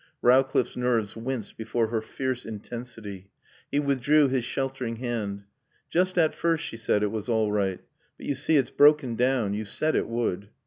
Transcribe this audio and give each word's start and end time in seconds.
Rowcliffe's 0.23 0.75
nerves 0.75 1.15
winced 1.15 1.57
before 1.57 1.89
her 1.89 2.01
fierce 2.01 2.43
intensity. 2.43 3.29
He 3.71 3.79
withdrew 3.79 4.29
his 4.29 4.43
sheltering 4.43 4.95
hand. 4.95 5.43
"Just 5.91 6.17
at 6.17 6.33
first," 6.33 6.63
she 6.63 6.75
said, 6.75 7.03
"it 7.03 7.11
was 7.11 7.29
all 7.29 7.51
right. 7.51 7.79
But 8.17 8.25
you 8.25 8.33
see 8.33 8.57
it's 8.57 8.71
broken 8.71 9.15
down. 9.15 9.53
You 9.53 9.63
said 9.63 9.95
it 9.95 10.07
would." 10.07 10.49